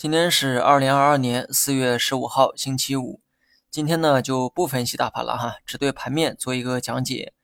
[0.00, 3.20] 今天是二零二二年四月十五号，星期五。
[3.70, 7.34] 今天呢就不分析大盘了哈，只对盘面做一个讲解。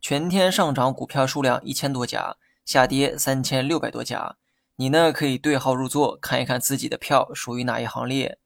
[0.00, 4.36] 全天上涨股票数量一千多家，下跌三千六百多家。
[4.76, 8.38] 你呢可以对号入座，看一看自己的票属于哪一行列。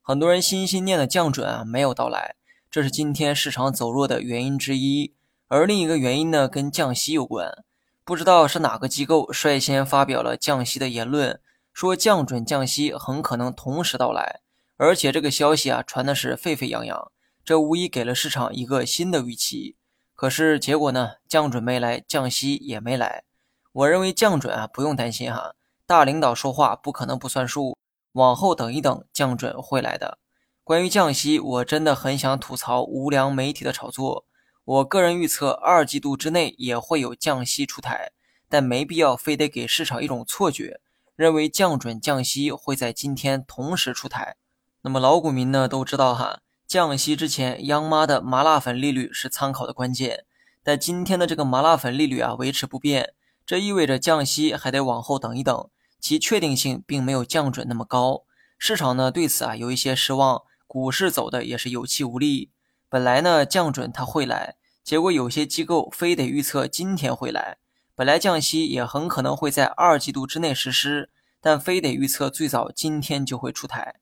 [0.00, 2.36] 很多人心心念的降准啊没有到来，
[2.70, 5.12] 这是今天市场走弱的原因之一。
[5.48, 7.64] 而另一个原因呢跟降息有关，
[8.04, 11.40] 不知道是哪个机构率先发表了降息的言论。
[11.76, 14.40] 说降准降息很可能同时到来，
[14.78, 17.12] 而且这个消息啊传的是沸沸扬扬，
[17.44, 19.76] 这无疑给了市场一个新的预期。
[20.14, 21.16] 可是结果呢？
[21.28, 23.24] 降准没来，降息也没来。
[23.72, 25.52] 我认为降准啊不用担心哈，
[25.86, 27.76] 大领导说话不可能不算数，
[28.12, 30.16] 往后等一等，降准会来的。
[30.64, 34.24] 关于降息，我真的很想吐槽无良媒体的炒作。
[34.64, 38.12] 我个人预测二季度之内也会有降息出台，
[38.48, 40.80] 但没必要非得给市场一种错觉。
[41.16, 44.36] 认为降准降息会在今天同时出台，
[44.82, 50.26] 那么老股民呢都知道哈，降息之前央妈的麻辣粉利率是参考的关键，
[50.62, 53.14] 但今天的这个麻辣粉利率啊维持不变，
[53.46, 58.24] 这意味着降息还得往后等一等，其确定性并没有降准那么高。
[58.58, 62.50] 市场呢对此啊有一些失望，股市走的也是有气无力。
[62.90, 67.56] 本来呢降准它会来，结果有些机构非得预测今天会来。
[67.96, 71.08] 本来降息也很可能会在二季度之内实施，
[71.40, 73.94] 但非得预测最早今天就会出台。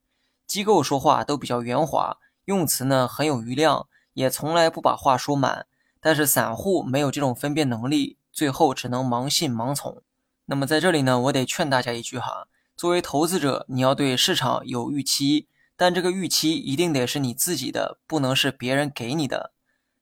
[0.48, 5.66] 机构说话都比较圆滑，用词呢很有余量，也从来不把话说满。
[6.00, 10.02] 但是散户没有这种分辨能力，最后只能盲信盲从。
[10.46, 19.52] 那么在这里呢，我得劝大家一句哈：作为投资者，你要对市场有预期，但这个预期一定得是你自己的，不能是别人给你的。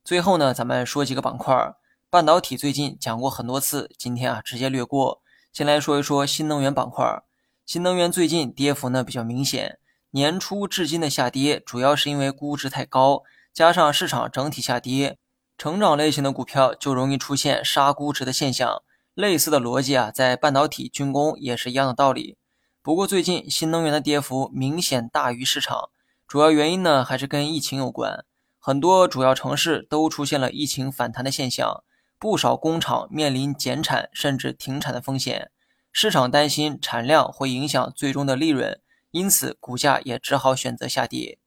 [0.02, 1.74] 最后呢，咱们说几个板块。
[2.12, 5.22] 半导体最近讲过很多次，今天啊直接略过。
[5.50, 7.22] 先来说一说新能源板块。
[7.64, 9.78] 新能源最近跌幅呢比较明显，
[10.10, 13.22] 年初至今的下跌主要是因为估值太高，
[13.54, 15.16] 加上市场整体下跌，
[15.56, 18.82] 成长类型的股票就容易出现杀估值的现象。
[19.14, 22.36] 类似的逻辑啊，在半导体、军工也是一样的道理。
[22.82, 25.88] 不过最近新能源的跌幅明显大于市场，
[26.28, 28.26] 主要原因呢还是跟疫情有关，
[28.58, 31.82] 很多主要城市都出现了疫情反弹的现象。
[32.22, 35.50] 不少工厂面临减产甚至停产的风险，
[35.90, 41.40] 市场担心产量会影响最终的利润，因此股价也只好选择下跌。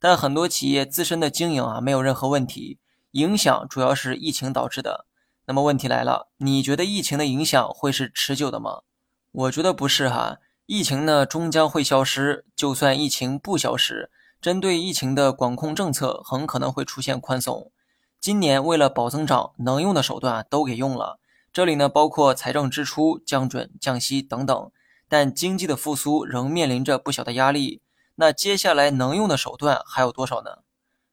[0.00, 2.78] 但很多企业自身的经营啊没有任何问题，
[3.10, 5.04] 影响主要是疫情导致的。
[5.44, 8.80] 那么问题来了，你觉得疫情的影响会是持久的吗？
[9.32, 14.10] 我觉得不是哈，疫情呢终将会消失，就算疫情不消失，
[14.40, 17.70] 针对疫情的管控政策很可能会出现宽松。
[18.22, 21.18] 今年为了保增长，能用的手段都给用了。
[21.52, 24.70] 这里呢包括财政支出、降准、降息等等。
[25.08, 27.82] 但经济的复苏仍面临着不小的压力。
[28.14, 30.58] 那接下来能用的手段还有多少呢？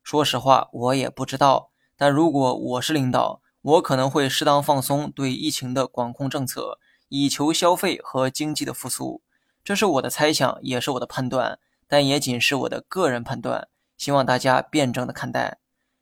[0.03, 1.71] 说实话，我也不知道。
[1.97, 6.77] 但如果我是领导，我可能会适当放松对疫情的管控政策，
[7.07, 9.23] 以求消费和经济的复苏。
[9.63, 13.67] 这是我的猜想，也是我的判断，但也仅是我的个人判断。
[13.97, 15.57] 希望大家辩证的看待。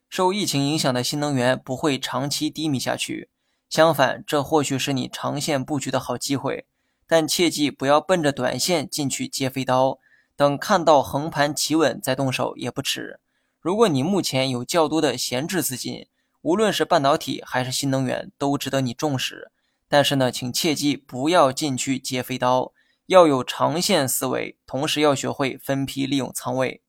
[0.10, 3.30] 受疫情影响的新能源不会长期低迷下去，
[3.70, 6.66] 相反，这或许是你长线布局的好机会。
[7.06, 10.00] 但切记不要奔着短线进去接飞刀，
[10.36, 13.20] 等看到横盘企稳再动手也不迟。
[13.60, 16.08] 如果你目前有较多的闲置资金，
[16.42, 19.52] 无论是半导体还是新能源，都值得你重视。
[19.90, 22.74] 但是呢，请切记不要进去接飞刀，
[23.06, 26.82] 要有长线思维，同时要学会分批利用仓位。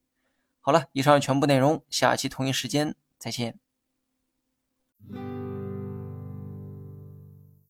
[0.60, 2.94] 好了，以上全部内容，下期同一时间。
[3.18, 3.58] 再见。